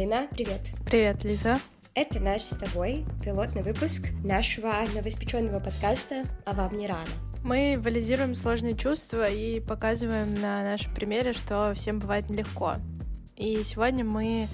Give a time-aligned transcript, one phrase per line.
[0.00, 0.62] Марина, привет.
[0.86, 1.58] Привет, Лиза.
[1.94, 7.10] Это наш с тобой пилотный выпуск нашего новоиспеченного подкаста «А вам не рано».
[7.44, 12.76] Мы валидируем сложные чувства и показываем на нашем примере, что всем бывает нелегко.
[13.36, 14.48] И сегодня мы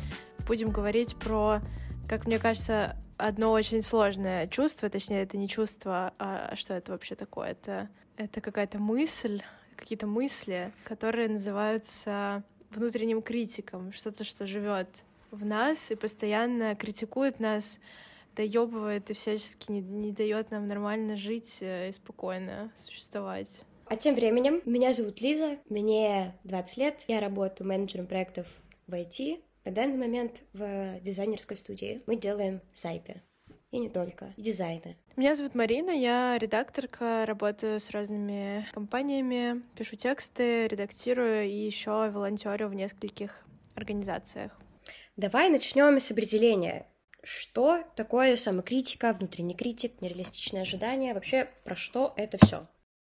[0.48, 1.60] будем говорить про,
[2.08, 7.14] как мне кажется, одно очень сложное чувство, точнее, это не чувство, а что это вообще
[7.14, 7.50] такое?
[7.50, 9.42] Это, это какая-то мысль,
[9.76, 14.89] какие-то мысли, которые называются внутренним критиком, что-то, что живет
[15.30, 17.79] в нас и постоянно критикует нас,
[18.35, 23.64] доебывает и всячески не, не дает нам нормально жить э, и спокойно существовать.
[23.86, 28.49] А тем временем, меня зовут Лиза, мне 20 лет, я работаю менеджером проектов
[28.86, 29.40] в IT.
[29.64, 33.22] На данный момент в дизайнерской студии мы делаем сайты.
[33.70, 34.97] И не только, дизайны.
[35.16, 42.69] Меня зовут Марина, я редакторка, работаю с разными компаниями, пишу тексты, редактирую и еще волонтерю
[42.69, 44.58] в нескольких организациях.
[45.17, 46.86] Давай начнем с определения.
[47.22, 51.14] Что такое самокритика, внутренний критик, нереалистичные ожидания?
[51.14, 52.67] Вообще, про что это все?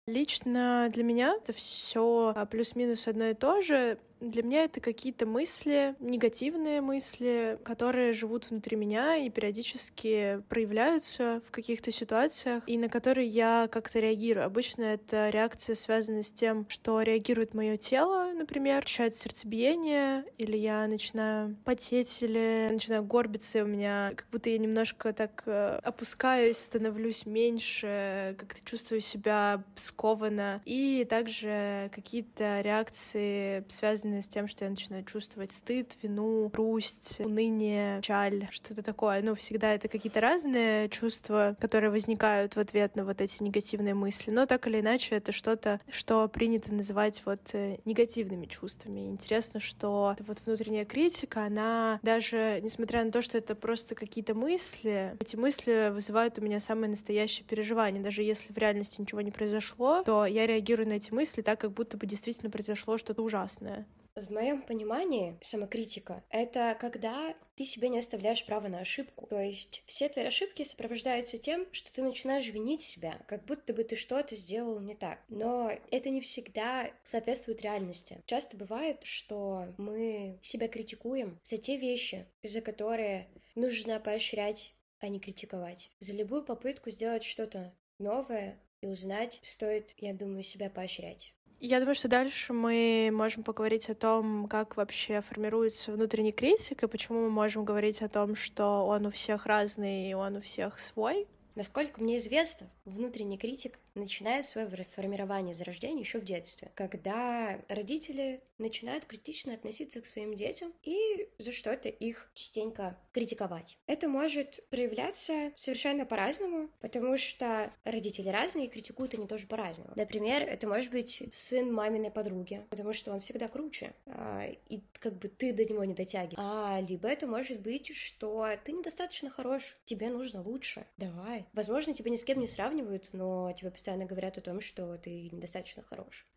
[0.06, 3.98] Лично для меня это все а, плюс-минус одно и то же.
[4.20, 11.52] Для меня это какие-то мысли, негативные мысли, которые живут внутри меня и периодически проявляются в
[11.52, 14.46] каких-то ситуациях, и на которые я как-то реагирую.
[14.46, 20.88] Обычно это реакция связана с тем, что реагирует мое тело, например, ощущает сердцебиение, или я
[20.88, 26.58] начинаю потеть, или начинаю горбиться, и у меня как будто я немножко так э, опускаюсь,
[26.58, 30.62] становлюсь меньше, как-то чувствую себя скованно.
[30.66, 37.20] И также какие-то реакции связаны связанные с тем, что я начинаю чувствовать стыд, вину, грусть,
[37.20, 39.22] уныние, печаль, что-то такое.
[39.22, 44.32] Ну, всегда это какие-то разные чувства, которые возникают в ответ на вот эти негативные мысли.
[44.32, 49.10] Но так или иначе, это что-то, что принято называть вот э, негативными чувствами.
[49.10, 55.16] Интересно, что вот внутренняя критика, она даже, несмотря на то, что это просто какие-то мысли,
[55.20, 58.02] эти мысли вызывают у меня самые настоящие переживания.
[58.02, 61.72] Даже если в реальности ничего не произошло, то я реагирую на эти мысли так, как
[61.72, 63.86] будто бы действительно произошло что-то ужасное.
[64.18, 69.28] В моем понимании самокритика— это когда ты себе не оставляешь права на ошибку.
[69.28, 73.84] То есть все твои ошибки сопровождаются тем, что ты начинаешь винить себя, как будто бы
[73.84, 75.20] ты что-то сделал не так.
[75.30, 78.24] Но это не всегда соответствует реальности.
[78.26, 85.20] Часто бывает, что мы себя критикуем за те вещи, за которые нужно поощрять, а не
[85.20, 85.92] критиковать.
[86.00, 91.36] За любую попытку сделать что-то новое и узнать, стоит, я думаю, себя поощрять.
[91.60, 96.88] Я думаю, что дальше мы можем поговорить о том, как вообще формируется внутренний критик, и
[96.88, 100.78] почему мы можем говорить о том, что он у всех разный и он у всех
[100.78, 101.28] свой.
[101.56, 109.06] Насколько мне известно, внутренний критик начинает свое формирование зарождения еще в детстве, когда родители начинают
[109.06, 113.78] критично относиться к своим детям и за что-то их частенько критиковать.
[113.88, 119.92] Это может проявляться совершенно по-разному, потому что родители разные и критикуют они тоже по-разному.
[119.96, 125.18] Например, это может быть сын маминой подруги, потому что он всегда круче, а, и как
[125.18, 126.38] бы ты до него не дотягиваешь.
[126.38, 131.46] А либо это может быть, что ты недостаточно хорош, тебе нужно лучше, давай.
[131.54, 135.30] Возможно, тебя ни с кем не сравнивают, но тебе постоянно говорят о том, что ты
[135.32, 136.28] недостаточно хорош.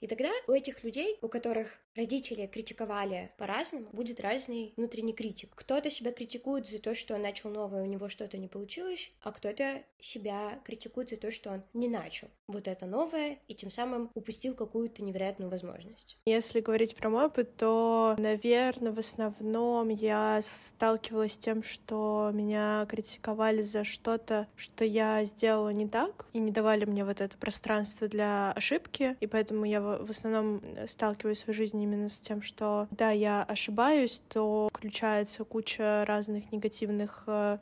[0.00, 5.54] И тогда у этих людей, у которых родители критиковали по-разному, будет разный внутренний критик.
[5.54, 9.32] Кто-то себя критикует за то, что он начал новое, у него что-то не получилось, а
[9.32, 14.10] кто-то себя критикует за то, что он не начал вот это новое и тем самым
[14.14, 16.18] упустил какую-то невероятную возможность.
[16.26, 22.86] Если говорить про мой опыт, то, наверное, в основном я сталкивалась с тем, что меня
[22.88, 28.08] критиковали за что-то, что я сделала не так, и не давали мне вот это пространство
[28.08, 32.88] для ошибки, и поэтому я в основном сталкиваюсь в своей жизни именно с тем, что
[32.90, 37.58] да, я ошибаюсь, то включается куча разных негативных э,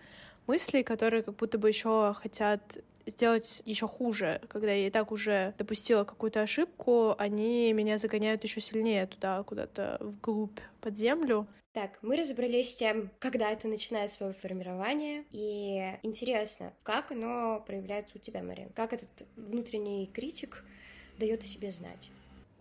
[0.47, 5.55] мыслей, которые как будто бы еще хотят сделать еще хуже, когда я и так уже
[5.59, 11.47] допустила какую-то ошибку, они меня загоняют еще сильнее туда, куда-то вглубь под землю.
[11.75, 18.17] Так, мы разобрались с тем, когда это начинает свое формирование, и интересно, как оно проявляется
[18.17, 18.69] у тебя, Мария?
[18.77, 20.65] Как этот внутренний критик
[21.19, 22.11] дает о себе знать?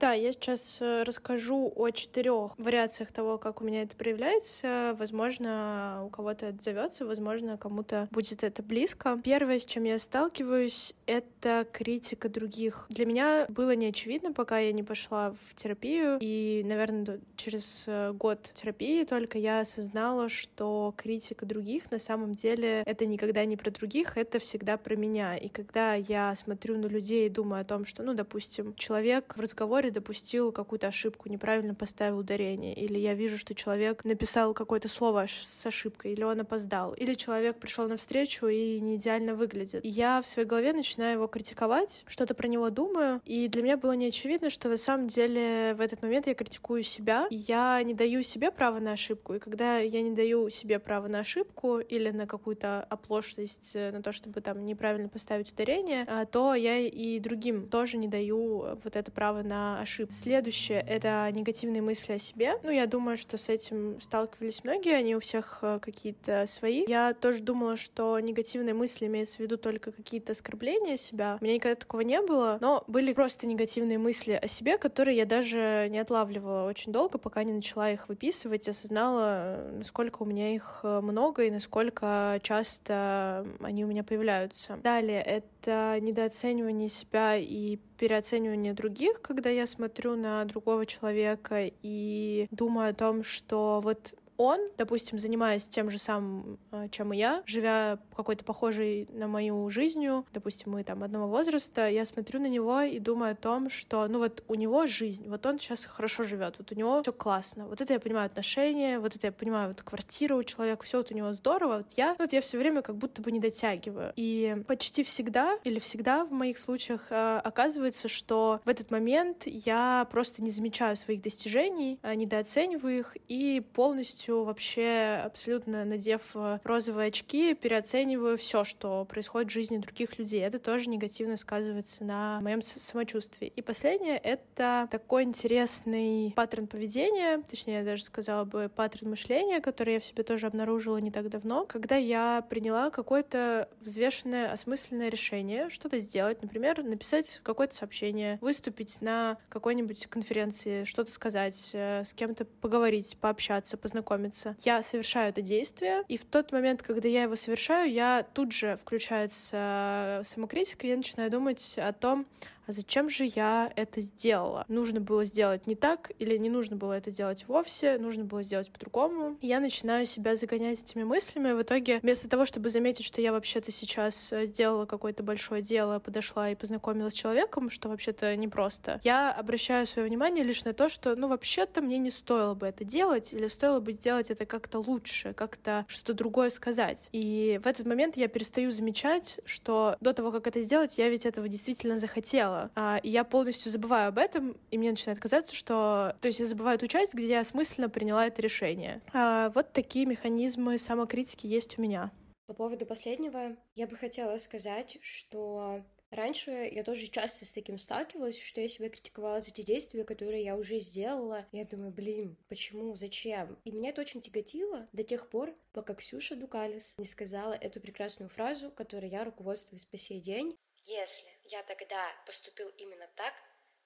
[0.03, 4.97] Да, я сейчас э, расскажу о четырех вариациях того, как у меня это проявляется.
[4.99, 9.17] Возможно, у кого-то это зовется, возможно, кому-то будет это близко.
[9.23, 12.85] Первое, с чем я сталкиваюсь, это критика других.
[12.89, 18.11] Для меня было не очевидно, пока я не пошла в терапию, и, наверное, через э,
[18.11, 23.71] год терапии только я осознала, что критика других на самом деле это никогда не про
[23.71, 25.37] других, это всегда про меня.
[25.37, 29.39] И когда я смотрю на людей и думаю о том, что, ну, допустим, человек в
[29.39, 35.25] разговоре допустил какую-то ошибку, неправильно поставил ударение, или я вижу, что человек написал какое-то слово
[35.27, 39.85] с ошибкой, или он опоздал, или человек пришел на встречу и не идеально выглядит.
[39.85, 43.93] Я в своей голове начинаю его критиковать, что-то про него думаю, и для меня было
[43.93, 48.21] не очевидно, что на самом деле в этот момент я критикую себя, я не даю
[48.23, 52.27] себе права на ошибку, и когда я не даю себе права на ошибку или на
[52.27, 57.67] какую-то оплошность, э, на то, чтобы там неправильно поставить ударение, а, то я и другим
[57.67, 60.13] тоже не даю вот это право на ошибку.
[60.13, 62.53] Следующее— это негативные мысли о себе.
[62.63, 66.85] Ну, я думаю, что с этим сталкивались многие, они у всех э, какие-то свои.
[66.87, 71.37] Я тоже думала, что негативные мысли имеются в виду только какие-то оскорбления себя.
[71.39, 75.25] У меня никогда такого не было, но были просто негативные мысли о себе, которые я
[75.25, 80.53] даже не отлавливала очень долго, пока не начала их выписывать, осознала, э, насколько у меня
[80.53, 84.77] их много и насколько часто они у меня появляются.
[84.83, 92.89] Далее, это недооценивание себя и переоценивание других, когда я смотрю на другого человека и думаю
[92.89, 97.99] о том, что вот он, допустим, занимаясь тем же самым, э, чем и я, живя
[98.15, 102.99] какой-то похожей на мою жизнью, допустим, мы там одного возраста, я смотрю на него и
[102.99, 106.71] думаю о том, что, ну вот у него жизнь, вот он сейчас хорошо живет, вот
[106.71, 110.35] у него все классно, вот это я понимаю отношения, вот это я понимаю, вот квартира
[110.35, 113.21] у человека, все вот у него здорово, вот я, вот я все время как будто
[113.21, 114.13] бы не дотягиваю.
[114.15, 120.07] И почти всегда или всегда в моих случаях э, оказывается, что в этот момент я
[120.11, 126.59] просто не замечаю своих достижений, э, недооцениваю их и полностью полностью вообще абсолютно надев э,
[126.63, 130.41] розовые очки, переоцениваю все, что происходит в жизни других людей.
[130.41, 133.51] Это тоже негативно сказывается на моем самочувствии.
[133.55, 139.95] И последнее— это такой интересный паттерн поведения, точнее, я даже сказала бы паттерн мышления, который
[139.95, 145.69] я в себе тоже обнаружила не так давно, когда я приняла какое-то взвешенное, осмысленное решение
[145.69, 152.45] что-то сделать, например, написать какое-то сообщение, выступить на какой-нибудь конференции, что-то сказать, э, с кем-то
[152.45, 154.55] поговорить, пообщаться, познакомиться, знакомиться.
[154.63, 158.77] Я совершаю это действие, и в тот момент, когда я его совершаю, я тут же
[158.77, 162.25] включается самокритика, и я начинаю думать о том,
[162.67, 164.65] а зачем же я это сделала?
[164.67, 168.71] Нужно было сделать не так или не нужно было это делать вовсе, нужно было сделать
[168.71, 169.37] по-другому.
[169.41, 173.71] Я начинаю себя загонять этими мыслями, в итоге вместо того, чтобы заметить, что я вообще-то
[173.71, 179.31] сейчас э, сделала какое-то большое дело, подошла и познакомилась с человеком, что вообще-то непросто, я
[179.31, 183.33] обращаю свое внимание лишь на то, что, ну, вообще-то мне не стоило бы это делать,
[183.33, 187.09] или стоило бы сделать это как-то лучше, как-то что-то другое сказать.
[187.11, 191.25] И в этот момент я перестаю замечать, что до того, как это сделать, я ведь
[191.25, 192.71] этого действительно захотела, дело.
[192.75, 196.15] А, и я полностью забываю об этом, и мне начинает казаться, что...
[196.21, 199.01] То есть я забываю ту часть, где я осмысленно приняла это решение.
[199.13, 202.11] А, вот такие механизмы самокритики есть у меня.
[202.47, 208.39] По поводу последнего, я бы хотела сказать, что Раньше я тоже часто с таким сталкивалась,
[208.39, 211.47] что я себя критиковала за те действия, которые я уже сделала.
[211.51, 213.57] Я думаю, блин, почему, зачем?
[213.63, 218.29] И меня это очень тяготило до тех пор, пока Ксюша Дукалис не сказала эту прекрасную
[218.29, 220.55] фразу, которой я руководствуюсь по сей день.
[220.83, 223.33] Если я тогда поступил именно так,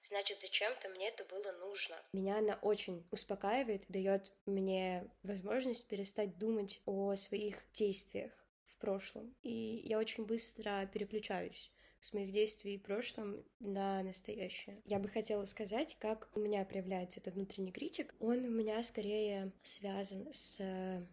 [0.08, 1.96] значит, зачем-то мне это было нужно.
[2.12, 8.32] Меня она очень успокаивает, дает мне возможность перестать думать о своих действиях
[8.66, 9.36] в прошлом.
[9.42, 14.80] И я очень быстро переключаюсь с моих действий в прошлом на настоящее.
[14.84, 18.14] Я бы хотела сказать, как у меня проявляется этот внутренний критик.
[18.20, 20.60] Он у меня скорее связан с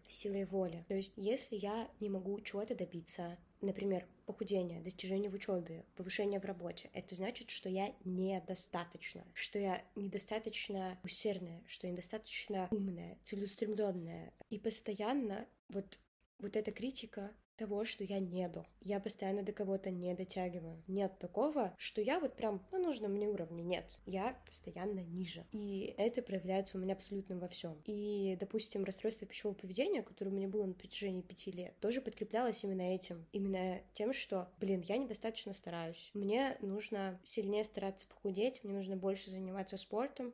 [0.08, 0.86] силой воли.
[0.88, 6.46] То есть, если я не могу чего-то добиться, например, похудение, достижение в учебе, повышение в
[6.46, 14.34] работе, это значит, что я недостаточно, что я недостаточно усердная, что я недостаточно умная, целеустремленная.
[14.50, 16.00] И постоянно вот,
[16.40, 18.66] вот эта критика того, что я не до.
[18.82, 20.82] Я постоянно до кого-то не дотягиваю.
[20.88, 23.64] Нет такого, что я вот прям на нужном мне уровне.
[23.64, 24.00] Нет.
[24.06, 25.46] Я постоянно ниже.
[25.52, 27.82] И это проявляется у меня абсолютно во всем.
[27.86, 32.64] И, допустим, расстройство пищевого поведения, которое у меня было на протяжении пяти лет, тоже подкреплялось
[32.64, 33.26] именно этим.
[33.32, 36.12] Именно тем, что, блин, я недостаточно стараюсь.
[36.14, 40.34] Мне нужно сильнее стараться похудеть, мне нужно больше заниматься спортом,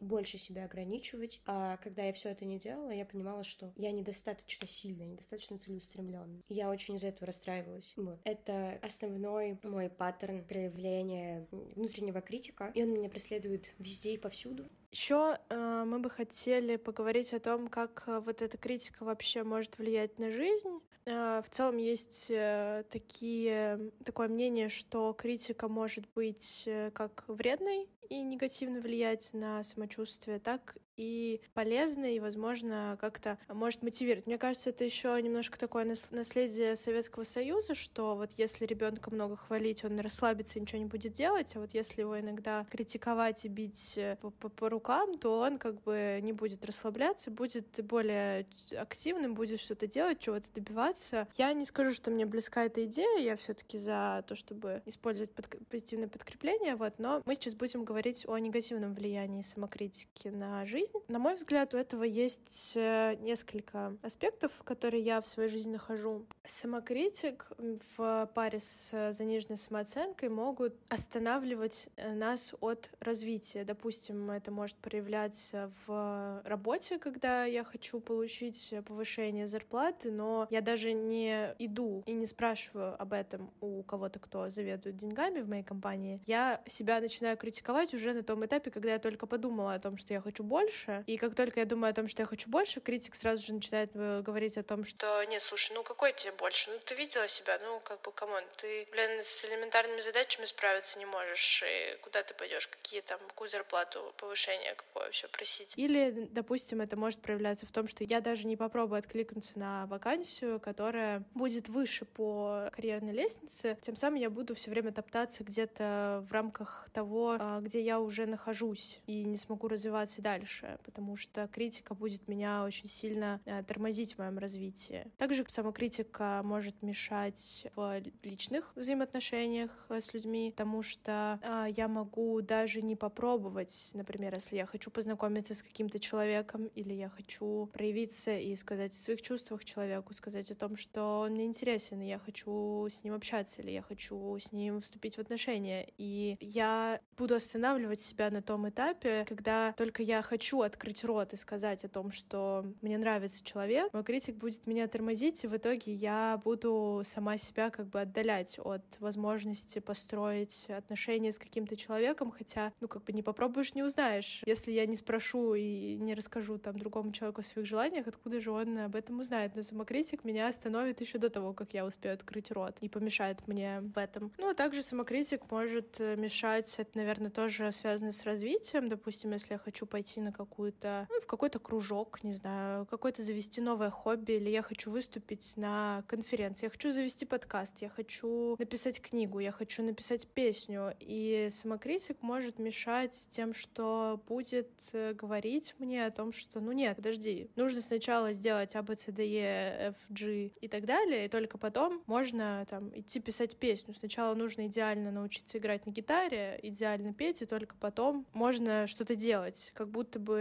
[0.00, 1.40] больше себя ограничивать.
[1.46, 6.42] А когда я все это не делала, я понимала, что я недостаточно сильная, недостаточно целеустремленная.
[6.54, 7.94] Я очень из-за этого расстраивалась.
[7.96, 8.18] Вот.
[8.24, 14.66] Это основной мой паттерн проявления внутреннего критика, и он меня преследует везде и повсюду.
[14.92, 19.78] Еще э, мы бы хотели поговорить о том, как э, вот эта критика вообще может
[19.78, 20.80] влиять на жизнь.
[21.06, 27.88] Э, в целом есть э, такие, такое мнение, что критика может быть э, как вредной
[28.08, 34.26] и негативно влиять на самочувствие, так и полезно, и, возможно, как-то может мотивировать.
[34.26, 39.84] Мне кажется, это еще немножко такое наследие Советского Союза, что вот если ребенка много хвалить,
[39.84, 43.94] он расслабится и ничего не будет делать, а вот если его иногда критиковать и бить
[43.96, 48.46] э, по, по, по рукам, то он как бы не будет расслабляться, будет более
[48.76, 51.28] активным, будет что-то делать, чего-то добиваться.
[51.34, 55.48] Я не скажу, что мне близка эта идея, я все-таки за то, чтобы использовать под,
[55.68, 60.98] позитивное подкрепление, вот, но мы сейчас будем говорить о негативном влиянии самокритики на жизнь, жизнь.
[61.08, 66.26] На мой взгляд, у этого есть э, несколько аспектов, которые я в своей жизни нахожу.
[66.46, 67.48] Самокритик
[67.96, 73.64] в паре с э, заниженной самооценкой могут останавливать э, нас от развития.
[73.64, 80.92] Допустим, это может проявляться в работе, когда я хочу получить повышение зарплаты, но я даже
[80.92, 86.20] не иду и не спрашиваю об этом у кого-то, кто заведует деньгами в моей компании.
[86.26, 90.14] Я себя начинаю критиковать уже на том этапе, когда я только подумала о том, что
[90.14, 91.04] я хочу больше, больше.
[91.06, 93.90] И как только я думаю о том, что я хочу больше, критик сразу же начинает
[93.94, 96.70] э, говорить о том, что «Нет, слушай, ну какой тебе больше?
[96.70, 97.58] Ну ты видела себя?
[97.62, 101.62] Ну как бы, come on, ты, блин, с элементарными задачами справиться не можешь.
[101.66, 102.66] И куда ты пойдешь?
[102.68, 107.88] Какие там, какую зарплату, повышение какое вообще просить?» Или, допустим, это может проявляться в том,
[107.88, 113.96] что я даже не попробую откликнуться на вакансию, которая будет выше по карьерной лестнице, тем
[113.96, 119.00] самым я буду все время топтаться где-то в рамках того, а, где я уже нахожусь,
[119.06, 124.14] и не смогу развиваться дальше дальше, потому что критика будет меня очень сильно э, тормозить
[124.14, 125.06] в моем развитии.
[125.16, 132.40] Также самокритика может мешать в личных взаимоотношениях э, с людьми, потому что э, я могу
[132.40, 138.36] даже не попробовать, например, если я хочу познакомиться с каким-то человеком или я хочу проявиться
[138.36, 142.18] и сказать о своих чувствах человеку, сказать о том, что он мне интересен, и я
[142.18, 145.88] хочу с ним общаться, или я хочу с ним вступить в отношения.
[145.98, 151.32] И я буду останавливать себя на том этапе, когда только я хочу хочу открыть рот
[151.32, 155.56] и сказать о том, что мне нравится человек, мой критик будет меня тормозить, и в
[155.56, 162.30] итоге я буду сама себя как бы отдалять от возможности построить отношения с каким-то человеком,
[162.30, 164.42] хотя, ну, как бы не попробуешь, не узнаешь.
[164.46, 168.50] Если я не спрошу и не расскажу там другому человеку о своих желаниях, откуда же
[168.52, 169.56] он об этом узнает?
[169.56, 173.80] Но самокритик меня остановит еще до того, как я успею открыть рот и помешает мне
[173.80, 174.30] в этом.
[174.38, 178.88] Ну, а также самокритик может э, мешать, это, наверное, тоже связано с развитием.
[178.88, 183.60] Допустим, если я хочу пойти на какую-то, ну, в какой-то кружок, не знаю, какой-то завести
[183.60, 189.00] новое хобби, или я хочу выступить на конференции, я хочу завести подкаст, я хочу написать
[189.00, 196.06] книгу, я хочу написать песню, и самокритик может мешать тем, что будет э, говорить мне
[196.06, 200.84] о том, что, ну нет, подожди, нужно сначала сделать A, B, F, G и так
[200.84, 203.94] далее, и только потом можно там идти писать песню.
[203.94, 209.72] Сначала нужно идеально научиться играть на гитаре, идеально петь, и только потом можно что-то делать,
[209.74, 210.33] как будто бы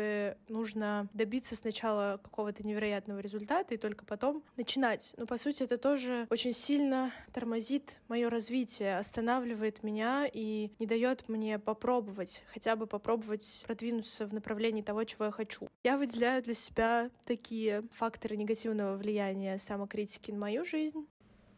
[0.47, 5.13] нужно добиться сначала какого-то невероятного результата и только потом начинать.
[5.17, 11.29] Но по сути это тоже очень сильно тормозит мое развитие, останавливает меня и не дает
[11.29, 15.67] мне попробовать, хотя бы попробовать продвинуться в направлении того, чего я хочу.
[15.83, 21.07] Я выделяю для себя такие факторы негативного влияния самокритики на мою жизнь.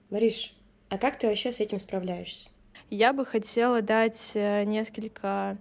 [0.09, 0.55] Мариш,
[0.89, 2.49] а как ты вообще с этим справляешься?
[2.89, 5.57] Я бы хотела дать э, несколько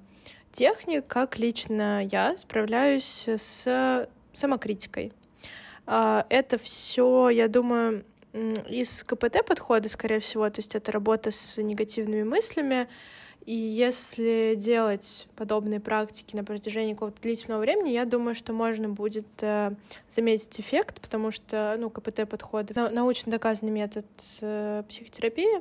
[0.55, 5.13] техник, как лично я справляюсь с самокритикой.
[5.87, 8.05] А, это все, я думаю,
[8.69, 12.89] из КПТ подхода, скорее всего, то есть это работа с негативными мыслями.
[13.47, 19.27] И если делать подобные практики на протяжении какого-то длительного времени, я думаю, что можно будет
[19.43, 19.73] э,
[20.09, 24.07] заметить эффект, потому что, ну, КПТ подходы, научно доказанный метод
[24.41, 25.61] э, психотерапии,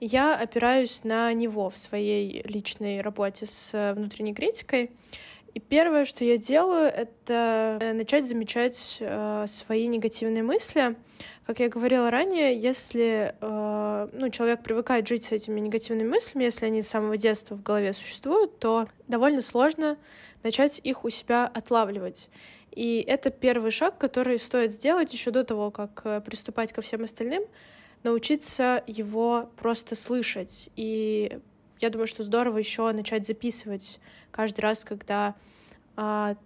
[0.00, 4.90] я опираюсь на него в своей личной работе с э, внутренней критикой.
[5.54, 10.96] И первое, что я делаю, это э, начать замечать э, свои негативные мысли.
[11.46, 16.66] Как я говорила ранее, если э, ну, человек привыкает жить с этими негативными мыслями, если
[16.66, 19.96] они с самого детства в голове существуют, то довольно сложно
[20.42, 22.30] начать их у себя отлавливать.
[22.72, 27.04] И это первый шаг, который стоит сделать еще до того, как э, приступать ко всем
[27.04, 27.44] остальным,
[28.04, 30.70] научиться его просто слышать.
[30.76, 31.40] И
[31.80, 33.98] я думаю, что здорово еще начать записывать
[34.30, 35.34] каждый раз, когда
[35.96, 36.36] а,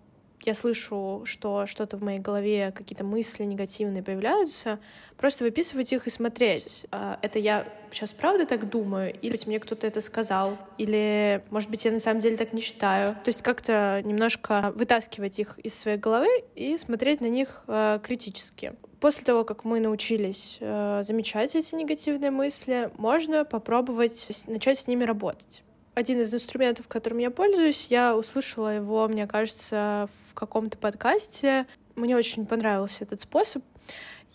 [0.43, 4.79] я слышу, что что-то в моей голове, какие-то мысли негативные появляются,
[5.17, 6.87] просто выписывать их и смотреть.
[6.91, 9.13] А, это я сейчас правда так думаю?
[9.21, 10.57] Или мне кто-то это сказал?
[10.79, 13.15] Или, может быть, я на самом деле так не считаю?
[13.15, 18.75] То есть как-то немножко вытаскивать их из своей головы и смотреть на них э, критически.
[19.01, 25.05] После того, как мы научились э, замечать эти негативные мысли, можно попробовать начать с ними
[25.05, 25.63] работать
[25.99, 31.67] один из инструментов, которым я пользуюсь, я услышала его, мне кажется, в каком-то подкасте.
[31.97, 33.65] Мне очень понравился этот способ.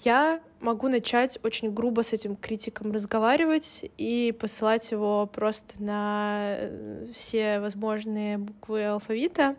[0.04, 7.06] Я могу начать очень грубо с этим критиком разговаривать и посылать его просто на э,
[7.14, 9.56] все возможные буквы алфавита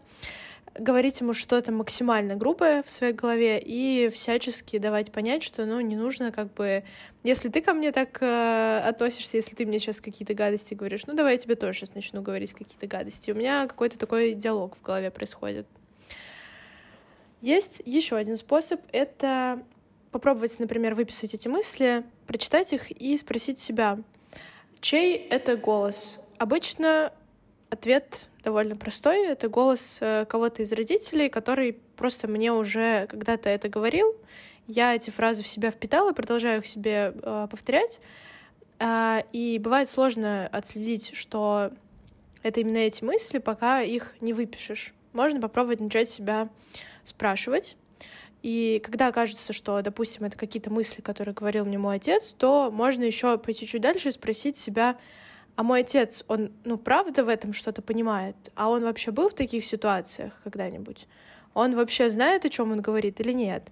[0.78, 5.96] говорить ему что-то максимально грубое в своей голове и всячески давать понять, что, ну, не
[5.96, 6.84] нужно как бы...
[7.22, 11.14] Если ты ко мне так э, относишься, если ты мне сейчас какие-то гадости говоришь, ну,
[11.14, 13.30] давай я тебе тоже сейчас начну говорить какие-то гадости.
[13.30, 15.66] У меня какой-то такой диалог в голове происходит.
[17.40, 19.62] Есть еще один способ— это
[20.10, 23.98] попробовать, например, выписать эти мысли, прочитать их и спросить себя,
[24.80, 26.20] чей это голос.
[26.38, 27.12] Обычно
[27.74, 29.26] Ответ довольно простой.
[29.26, 34.14] Это голос э, кого-то из родителей, который просто мне уже когда-то это говорил.
[34.68, 38.00] Я эти фразы в себя впитала, продолжаю их себе э, повторять.
[38.78, 41.72] Э, и бывает сложно отследить, что
[42.44, 44.94] это именно эти мысли, пока их не выпишешь.
[45.12, 46.48] Можно попробовать начать себя
[47.02, 47.76] спрашивать.
[48.44, 53.02] И когда окажется, что, допустим, это какие-то мысли, которые говорил мне мой отец, то можно
[53.02, 54.96] еще пойти чуть дальше и спросить себя,
[55.56, 58.36] а мой отец, он, ну, правда в этом что-то понимает?
[58.56, 61.06] А он вообще был в таких ситуациях когда-нибудь?
[61.54, 63.70] Он вообще знает, о чем он говорит или нет?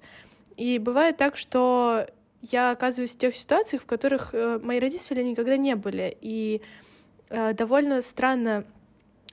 [0.57, 2.07] И бывает так, что
[2.41, 6.17] я оказываюсь в тех ситуациях, в которых э, мои родители никогда не были.
[6.21, 6.63] И
[7.31, 8.65] э, довольно странно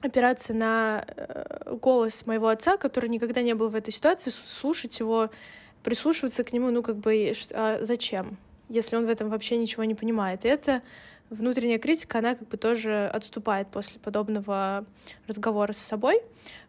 [0.01, 5.29] опираться на э, голос моего отца, который никогда не был в этой ситуации, слушать его,
[5.83, 8.37] прислушиваться к нему, ну, как бы, а зачем?
[8.69, 10.45] Если он в этом вообще ничего не понимает.
[10.45, 10.81] И это
[11.29, 14.85] внутренняя критика, она как бы тоже отступает после подобного
[15.27, 16.21] разговора с собой,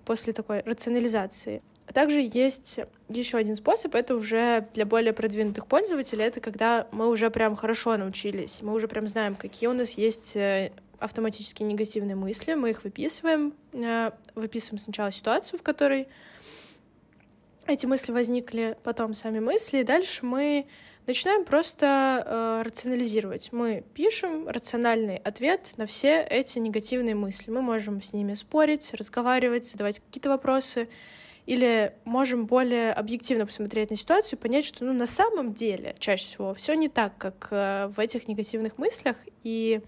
[0.04, 1.62] после такой рационализации.
[1.86, 7.08] А также есть еще один способ, это уже для более продвинутых пользователей, это когда мы
[7.08, 12.14] уже прям хорошо научились, мы уже прям знаем, какие у нас есть э, автоматические негативные
[12.14, 16.06] мысли, мы их выписываем, э, выписываем сначала ситуацию, в которой
[17.66, 20.66] эти мысли возникли, потом сами мысли, и дальше мы
[21.06, 23.50] начинаем просто э, рационализировать.
[23.52, 27.50] Мы пишем рациональный ответ на все эти негативные мысли.
[27.50, 30.88] Мы можем с ними спорить, разговаривать, задавать какие-то вопросы,
[31.46, 36.24] или можем более объективно посмотреть на ситуацию и понять, что ну, на самом деле чаще
[36.24, 39.16] всего все не так, как э, в этих негативных мыслях.
[39.42, 39.80] И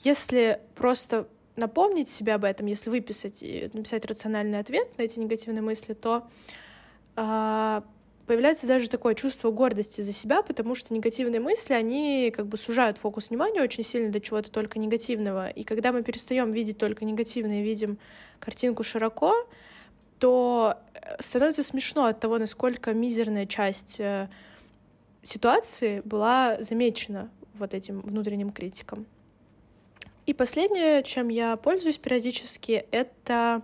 [0.00, 5.62] если просто напомнить себе об этом, если выписать и написать рациональный ответ на эти негативные
[5.62, 6.28] мысли, то
[7.16, 7.82] э,
[8.26, 12.98] появляется даже такое чувство гордости за себя, потому что негативные мысли, они как бы сужают
[12.98, 15.48] фокус внимания очень сильно до чего-то только негативного.
[15.48, 17.98] И когда мы перестаем видеть только негативное, видим
[18.40, 19.34] картинку широко,
[20.18, 24.28] то э, становится смешно от того, насколько мизерная часть э,
[25.22, 29.06] ситуации была замечена вот этим внутренним критиком.
[30.26, 33.62] И последнее, чем я пользуюсь периодически, это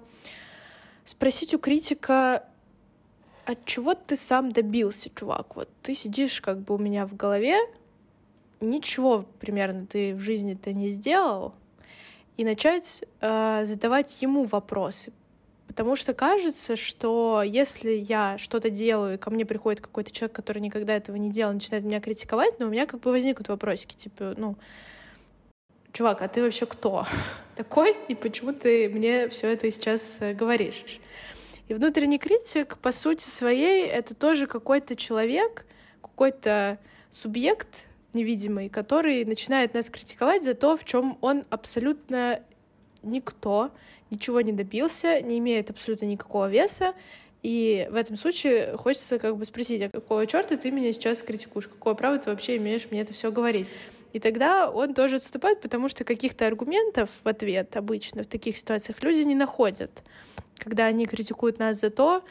[1.04, 2.46] спросить у критика,
[3.44, 5.56] от чего ты сам добился, чувак?
[5.56, 7.58] Вот ты сидишь как бы у меня в голове,
[8.60, 11.54] ничего примерно ты в жизни-то не сделал,
[12.36, 15.12] и начать э, задавать ему вопросы.
[15.66, 20.58] Потому что кажется, что если я что-то делаю, и ко мне приходит какой-то человек, который
[20.58, 24.34] никогда этого не делал, начинает меня критиковать, но у меня как бы возникнут вопросики, типа,
[24.36, 24.56] ну,
[25.92, 27.06] чувак, а ты вообще кто
[27.56, 31.00] такой, и почему ты мне все это сейчас э, говоришь?
[31.68, 35.64] И внутренний критик, по сути своей, это тоже какой-то человек,
[36.00, 36.78] какой-то
[37.10, 42.42] субъект невидимый, который начинает нас критиковать за то, в чем он абсолютно
[43.02, 43.70] никто,
[44.10, 46.94] ничего не добился, не имеет абсолютно никакого веса,
[47.42, 51.66] и в этом случае хочется как бы спросить, а какого черта ты меня сейчас критикуешь?
[51.66, 53.70] Какого права ты вообще имеешь мне это все говорить?
[54.12, 59.02] И тогда он тоже отступает, потому что каких-то аргументов в ответ обычно в таких ситуациях
[59.02, 60.02] люди не находят,
[60.56, 62.22] когда они критикуют нас за то,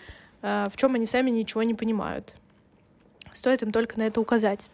[0.41, 2.35] э, в чем они сами ничего не понимают.
[3.33, 4.69] Стоит им только на это указать.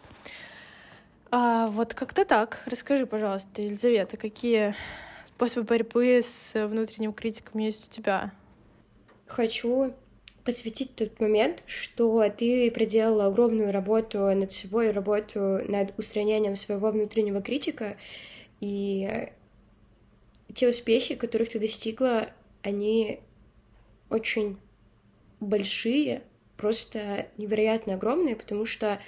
[1.30, 2.62] А, вот как-то так.
[2.66, 4.74] Расскажи, пожалуйста, Елизавета, какие
[5.26, 8.32] способы борьбы с внутренним критиком есть у тебя?
[9.26, 9.94] Хочу
[10.48, 17.42] подсветить тот момент, что ты проделала огромную работу над собой, работу над устранением своего внутреннего
[17.42, 17.98] критика,
[18.62, 19.28] и
[20.54, 22.30] те успехи, которых ты достигла,
[22.62, 23.20] они
[24.08, 24.56] очень
[25.38, 26.22] большие,
[26.56, 29.02] просто невероятно огромные, потому что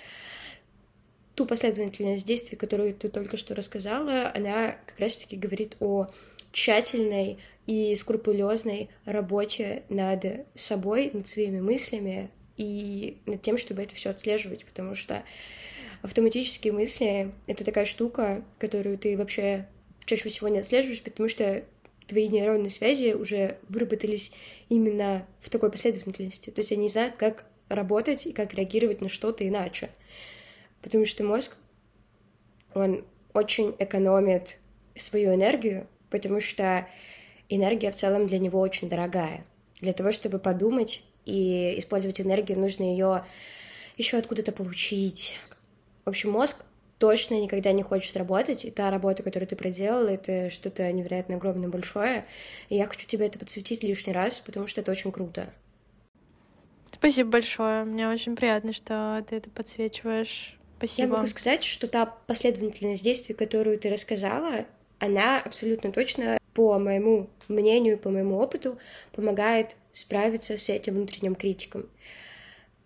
[1.37, 6.09] ту последовательность действий, которую ты только что рассказала, она как раз-таки говорит о
[6.53, 7.39] тщательной
[7.71, 14.65] и скрупулезной работе над собой, над своими мыслями и над тем, чтобы это все отслеживать,
[14.65, 15.23] потому что
[16.03, 19.69] автоматические мысли— это такая штука, которую ты вообще
[20.05, 21.63] чаще всего не отслеживаешь, потому что
[22.09, 24.33] твои нейронные связи уже выработались
[24.69, 26.51] именно в такой последовательности.
[26.51, 29.91] То есть они знают, как работать и как реагировать на что-то иначе.
[30.83, 31.57] Потому что мозг,
[32.75, 34.59] он очень экономит
[34.97, 36.89] свою энергию, потому что
[37.51, 39.45] энергия в целом для него очень дорогая.
[39.81, 43.25] Для того, чтобы подумать и использовать энергию, нужно ее
[43.97, 45.35] еще откуда-то получить.
[46.05, 46.65] В общем, мозг
[46.99, 51.69] точно никогда не хочет работать, и та работа, которую ты проделала, это что-то невероятно огромное,
[51.69, 52.27] большое,
[52.69, 55.53] и я хочу тебе это подсветить лишний раз, потому что это очень круто.
[56.93, 60.59] Спасибо большое, мне очень приятно, что ты это подсвечиваешь.
[60.77, 61.09] Спасибо.
[61.09, 64.67] Я могу сказать, что та последовательность действий, которую ты рассказала,
[64.99, 68.79] она абсолютно точно, по моему мнению, по моему опыту,
[69.13, 71.89] помогает справиться с этим внутренним критиком.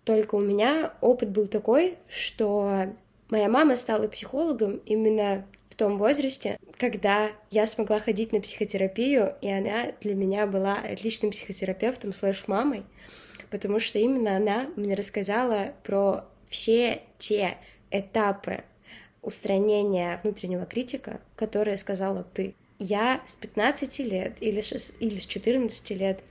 [0.03, 2.93] Только у меня опыт был такой, что
[3.29, 9.49] моя мама стала психологом именно в том возрасте, когда я смогла ходить на психотерапию, и
[9.49, 12.83] она для меня была отличным психотерапевтом слэш-мамой,
[13.49, 17.57] потому что именно она мне рассказала про все те
[17.91, 18.63] этапы
[19.21, 22.53] устранения внутреннего критика, которые сказала ты.
[22.79, 26.23] Я с 15 лет или, 6, или с 14 лет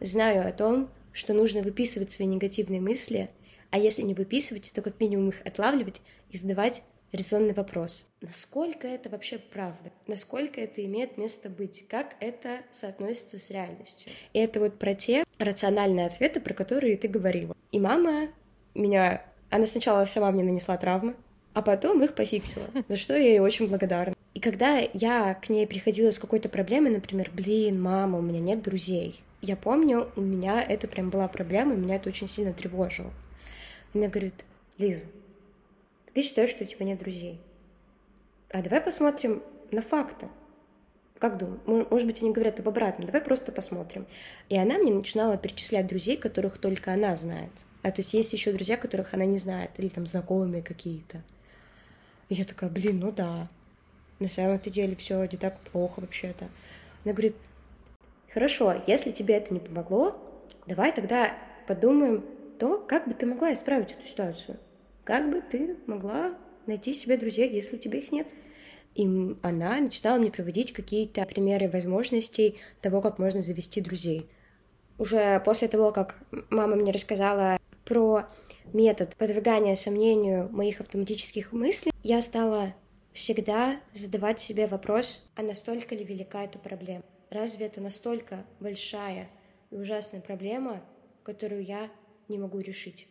[0.00, 3.30] знаю о том, что нужно выписывать свои негативные мысли,
[3.70, 6.82] а если не выписывать, то как минимум их отлавливать и задавать
[7.12, 8.08] резонный вопрос.
[8.20, 9.90] Насколько это вообще правда?
[10.06, 11.86] Насколько это имеет место быть?
[11.88, 14.12] Как это соотносится с реальностью?
[14.32, 17.56] И это вот про те рациональные ответы, про которые ты говорила.
[17.72, 18.28] И мама
[18.74, 19.24] меня...
[19.48, 21.14] Она сначала сама мне нанесла травмы,
[21.56, 24.14] а потом их пофиксила, за что я ей очень благодарна.
[24.34, 28.62] И когда я к ней приходила с какой-то проблемой, например, блин, мама, у меня нет
[28.62, 33.10] друзей, я помню, у меня это прям была проблема, и меня это очень сильно тревожило.
[33.94, 34.34] Она говорит,
[34.76, 35.06] Лиза,
[36.12, 37.40] ты считаешь, что у тебя нет друзей.
[38.50, 40.28] А давай посмотрим на факты.
[41.18, 41.86] Как думаю?
[41.90, 43.06] Может быть, они говорят об обратном.
[43.06, 44.06] Давай просто посмотрим.
[44.50, 47.52] И она мне начинала перечислять друзей, которых только она знает.
[47.82, 51.22] А то есть есть еще друзья, которых она не знает, или там знакомые какие-то.
[52.28, 53.48] И я такая, блин, ну да,
[54.18, 56.48] на самом-то деле все не так плохо вообще-то.
[57.04, 57.36] Она говорит,
[58.32, 60.16] хорошо, если тебе это не помогло,
[60.66, 61.36] давай тогда
[61.66, 62.24] подумаем
[62.58, 64.58] то, как бы ты могла исправить эту ситуацию.
[65.04, 66.34] Как бы ты могла
[66.66, 68.28] найти себе друзей, если у тебя их нет?
[68.94, 69.04] И
[69.42, 74.26] она начинала мне приводить какие-то примеры возможностей того, как можно завести друзей.
[74.98, 78.24] Уже после того, как мама мне рассказала про
[78.72, 82.74] метод подвергания сомнению моих автоматических мыслей, я стала
[83.12, 87.04] всегда задавать себе вопрос, а настолько ли велика эта проблема?
[87.30, 89.28] Разве это настолько большая
[89.70, 90.82] и ужасная проблема,
[91.22, 91.88] которую я
[92.28, 93.08] не могу решить?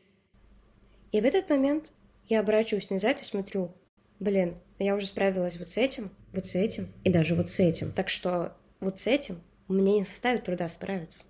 [1.11, 1.91] И в этот момент
[2.27, 3.71] я оборачиваюсь назад и смотрю,
[4.19, 7.91] блин, я уже справилась вот с этим, вот с этим и даже вот с этим.
[7.91, 11.23] Так что вот с этим мне не составит труда справиться.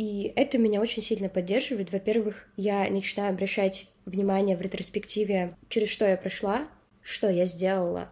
[0.00, 1.92] И это меня очень сильно поддерживает.
[1.92, 6.68] Во-первых, я начинаю обращать внимание в ретроспективе, через что я прошла,
[7.02, 8.10] что я сделала.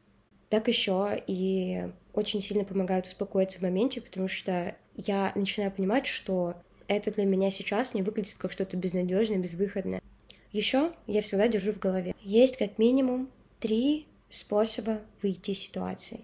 [0.51, 6.57] Так еще и очень сильно помогает успокоиться в моменте, потому что я начинаю понимать, что
[6.89, 10.03] это для меня сейчас не выглядит как что-то безнадежное, безвыходное.
[10.53, 12.15] Еще я всегда держу в голове.
[12.21, 16.21] Есть как минимум три способа выйти из ситуации.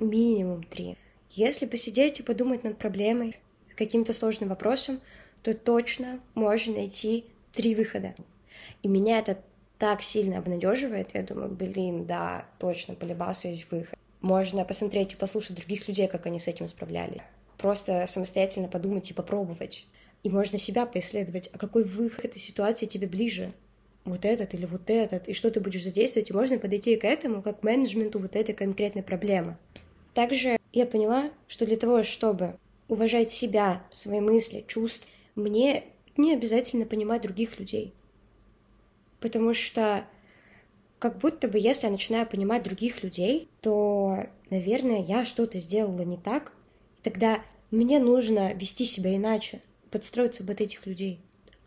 [0.00, 0.98] Минимум три.
[1.30, 3.36] Если посидеть и подумать над проблемой,
[3.78, 5.00] каким-то сложным вопросом,
[5.42, 8.14] то точно можно найти три выхода.
[8.82, 9.38] И меня это
[9.78, 13.96] так сильно обнадеживает, я думаю, блин, да, точно, по Либасу есть выход.
[14.20, 17.20] Можно посмотреть и послушать других людей, как они с этим справлялись.
[17.56, 19.86] Просто самостоятельно подумать и попробовать.
[20.24, 23.52] И можно себя поисследовать, а какой выход из ситуации тебе ближе?
[24.04, 25.28] Вот этот или вот этот?
[25.28, 26.30] И что ты будешь задействовать?
[26.30, 29.56] И можно подойти к этому как к менеджменту вот этой конкретной проблемы.
[30.14, 32.56] Также я поняла, что для того, чтобы
[32.88, 35.84] уважать себя, свои мысли, чувства, мне
[36.16, 37.94] не обязательно понимать других людей.
[39.20, 40.04] Потому что
[40.98, 46.16] как будто бы если я начинаю понимать других людей, то, наверное, я что-то сделала не
[46.16, 46.52] так,
[46.98, 51.20] и тогда мне нужно вести себя иначе подстроиться под этих людей.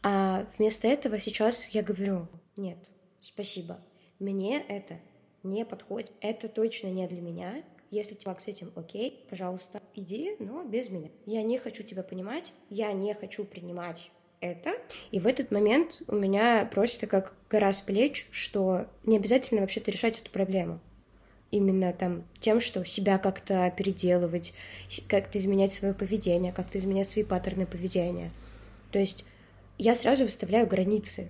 [0.04, 3.80] А вместо этого сейчас я говорю, нет, спасибо,
[4.20, 4.96] мне это
[5.44, 10.64] не подходит, это точно не для меня, если тебе с этим окей, пожалуйста, иди, но
[10.64, 11.10] без меня.
[11.26, 14.72] Я не хочу тебя понимать, я не хочу принимать это.
[15.12, 19.92] И в этот момент у меня просто как гора с плеч, что не обязательно вообще-то
[19.92, 20.80] решать эту проблему.
[21.52, 24.54] Именно там тем, что себя как-то переделывать,
[25.10, 28.32] как-то изменять свое поведение, как-то изменять свои паттерны поведения.
[28.92, 29.26] То есть
[29.78, 31.30] я сразу выставляю границы.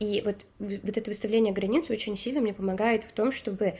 [0.00, 3.74] И вот, вот это выставление границ очень сильно мне помогает в том, чтобы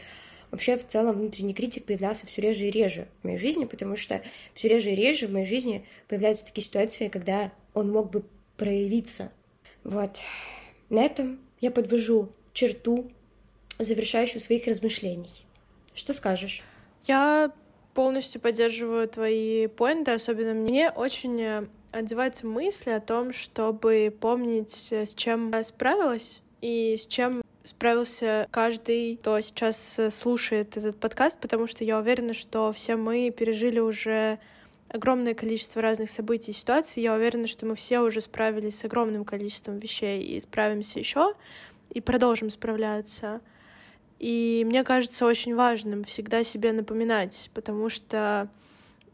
[0.54, 4.22] вообще в целом внутренний критик появлялся все реже и реже в моей жизни, потому что
[4.54, 8.22] все реже и реже в моей жизни появляются такие ситуации, когда он мог бы
[8.56, 9.32] проявиться.
[9.82, 10.20] Вот.
[10.90, 13.10] На этом я подвожу черту,
[13.80, 15.44] завершающую своих размышлений.
[15.92, 16.62] Что скажешь?
[17.04, 17.50] Я
[17.92, 25.04] полностью поддерживаю твои поинты, особенно мне очень э, отзывается мысль о том, чтобы помнить, э,
[25.04, 31.66] с чем справилась и с чем справился каждый, кто сейчас э, слушает этот подкаст, потому
[31.66, 34.38] что я уверена, что все мы пережили уже
[34.88, 37.03] огромное количество разных событий и ситуаций.
[37.03, 41.35] Я уверена, что мы все уже справились с огромным количеством вещей и справимся еще,
[41.90, 43.40] и продолжим справляться.
[44.20, 48.48] И мне кажется очень важным всегда себе напоминать, потому что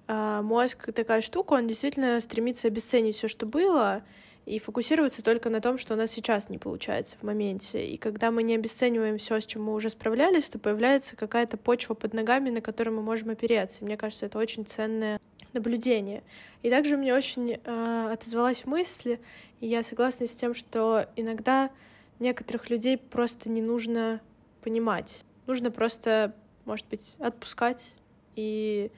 [0.09, 4.03] э, мозг такая штука, он действительно стремится обесценить все, что было,
[4.47, 7.87] и фокусироваться только на том, что у нас сейчас не получается в моменте.
[7.87, 11.95] И когда мы не обесцениваем все, с чем мы уже справлялись, то появляется какая-то почва
[11.95, 13.81] под ногами, на которой мы можем опереться.
[13.81, 15.21] И мне кажется, это очень ценное
[15.53, 16.23] наблюдение.
[16.63, 19.19] И также мне очень э, отозвалась мысль,
[19.61, 21.71] и я согласна с тем, что иногда
[22.19, 24.21] некоторых людей просто не нужно
[24.63, 25.25] понимать.
[25.47, 27.97] Нужно просто, может быть, отпускать
[28.37, 28.91] и,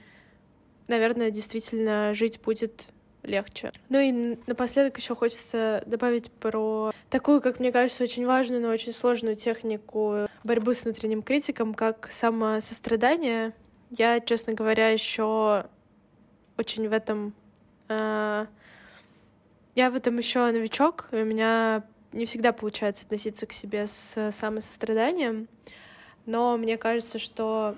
[0.87, 2.87] наверное, действительно жить будет
[3.23, 3.71] легче.
[3.89, 8.91] Ну и напоследок еще хочется добавить про такую, как мне кажется, очень важную, но очень
[8.91, 13.53] сложную технику борьбы с внутренним критиком, как самосострадание.
[13.89, 15.65] Я, честно говоря, еще
[16.57, 17.33] очень в этом...
[17.89, 18.47] Э,
[19.75, 24.31] я в этом еще новичок, и у меня не всегда получается относиться к себе с
[24.31, 25.47] самосостраданием,
[26.25, 27.75] но мне кажется, что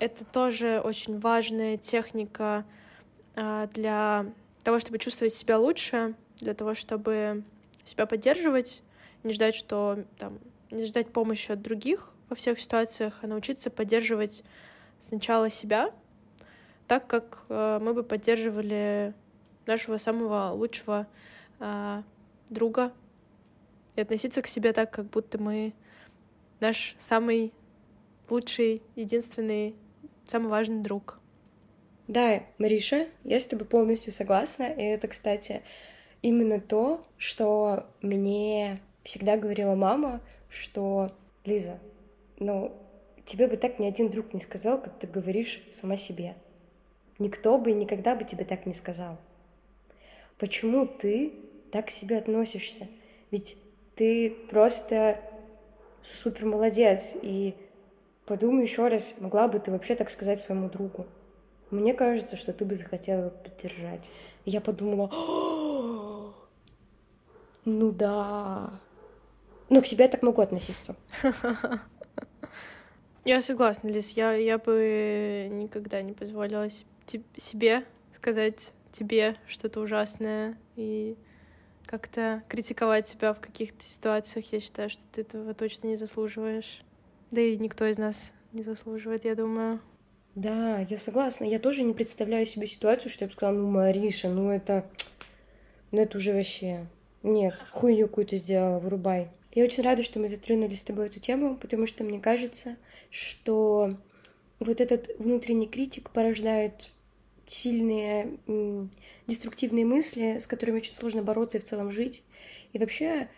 [0.00, 2.64] это тоже очень важная техника
[3.34, 4.26] для
[4.62, 7.42] того, чтобы чувствовать себя лучше, для того, чтобы
[7.84, 8.82] себя поддерживать,
[9.22, 10.38] не ждать, что там,
[10.70, 14.42] не ждать помощи от других во всех ситуациях, а научиться поддерживать
[15.00, 15.92] сначала себя,
[16.86, 19.14] так, как э, мы бы поддерживали
[19.66, 21.06] нашего самого лучшего
[21.60, 22.02] э,
[22.50, 22.92] друга
[23.96, 25.74] и относиться к себе так, как будто мы
[26.60, 27.52] наш самый
[28.28, 29.74] лучший, единственный,
[30.26, 31.18] самый важный друг.
[32.06, 34.64] Да, Мариша, я с тобой полностью согласна.
[34.64, 35.62] И это, кстати,
[36.20, 41.10] именно то, что мне всегда говорила мама, что
[41.44, 41.78] Лиза,
[42.38, 42.72] ну,
[43.24, 46.34] тебе бы так ни один друг не сказал, как ты говоришь сама себе.
[47.18, 49.16] Никто бы и никогда бы тебе так не сказал.
[50.38, 51.32] Почему ты
[51.72, 52.86] так к себе относишься?
[53.30, 53.56] Ведь
[53.94, 55.20] ты просто
[56.02, 57.12] супер молодец.
[57.22, 57.54] И
[58.26, 61.06] подумай еще раз, могла бы ты вообще так сказать своему другу.
[61.70, 64.08] Мне кажется, что ты бы захотела поддержать.
[64.44, 65.10] Я подумала,
[67.64, 68.70] ну да.
[69.68, 70.96] Но к себе я так могу относиться.
[73.24, 74.10] Я согласна, Лиз.
[74.10, 81.16] Я, я бы никогда не позволила себе сказать тебе что-то ужасное и
[81.86, 84.52] как-то критиковать себя в каких-то ситуациях.
[84.52, 86.82] Я считаю, что ты этого точно не заслуживаешь.
[87.30, 89.80] Да и никто из нас не заслуживает, я думаю.
[90.34, 91.44] Да, я согласна.
[91.44, 94.84] Я тоже не представляю себе ситуацию, что я бы сказала, ну, Мариша, ну это...
[95.92, 96.86] Ну это уже вообще...
[97.22, 99.28] Нет, хуйню какую-то сделала, вырубай.
[99.52, 102.76] Я очень рада, что мы затронули с тобой эту тему, потому что мне кажется,
[103.10, 103.96] что
[104.58, 106.90] вот этот внутренний критик порождает
[107.46, 108.38] сильные
[109.26, 112.24] деструктивные мысли, с которыми очень сложно бороться и в целом жить.
[112.72, 113.28] И вообще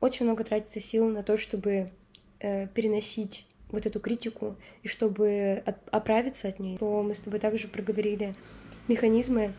[0.00, 1.90] очень много тратится сил на то, чтобы
[2.40, 6.78] э, переносить вот эту критику и чтобы от, оправиться от ней.
[6.78, 8.34] То мы с тобой также проговорили
[8.88, 9.52] механизмы,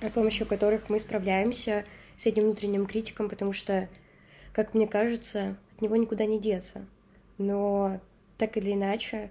[0.00, 1.84] с помощью которых мы справляемся
[2.16, 3.88] с этим внутренним критиком, потому что,
[4.52, 6.86] как мне кажется, от него никуда не деться.
[7.38, 8.00] Но
[8.38, 9.30] так или иначе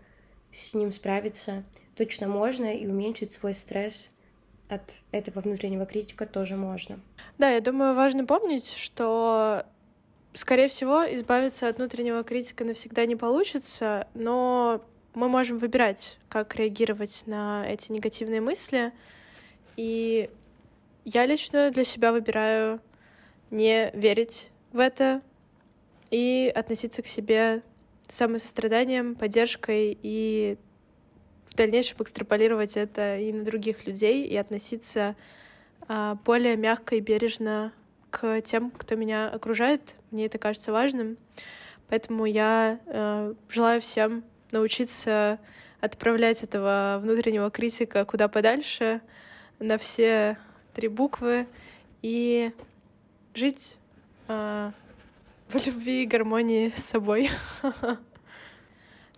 [0.52, 1.64] с ним справиться
[1.96, 4.12] точно можно и уменьшить свой стресс
[4.70, 7.00] от этого внутреннего критика тоже можно.
[7.38, 9.66] Да, я думаю, важно помнить, что,
[10.34, 17.24] скорее всего, избавиться от внутреннего критика навсегда не получится, но мы можем выбирать, как реагировать
[17.26, 18.94] на эти негативные мысли.
[19.76, 20.30] И
[21.06, 22.80] я лично для себя выбираю
[23.50, 25.22] не верить в это
[26.10, 27.64] и относиться к себе
[28.08, 30.58] с самосостраданием, поддержкой и
[31.46, 35.16] в дальнейшем экстраполировать это и на других людей, и относиться
[35.88, 37.74] а, более мягко и бережно
[38.12, 39.96] к тем, кто меня окружает.
[40.12, 41.18] Мне это кажется важным.
[41.90, 45.40] Поэтому я э, желаю всем научиться
[45.80, 49.02] отправлять этого внутреннего критика куда подальше,
[49.60, 50.38] на все
[50.74, 51.48] три буквы
[52.02, 52.52] и
[53.34, 53.78] жить
[54.28, 54.72] э,
[55.50, 57.30] в любви и гармонии с собой.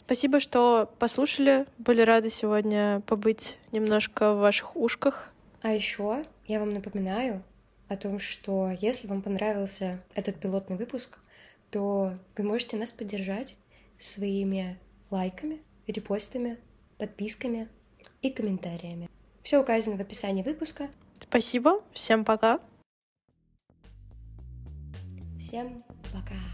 [0.05, 1.65] Спасибо, что послушали.
[1.77, 5.31] Были рады сегодня побыть немножко в ваших ушках.
[5.61, 7.41] А еще я вам напоминаю
[7.93, 11.19] о том, что если вам понравился этот пилотный выпуск,
[11.71, 13.55] то вы можете нас поддержать
[13.97, 14.79] своими
[15.09, 16.57] лайками, репостами,
[16.97, 17.67] подписками
[18.21, 19.09] и комментариями.
[19.43, 20.89] Все указано в описании выпуска.
[21.19, 22.59] Спасибо, всем пока.
[25.39, 26.52] Всем пока.